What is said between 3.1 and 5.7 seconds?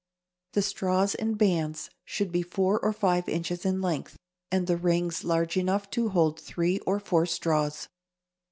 inches in length, and the rings large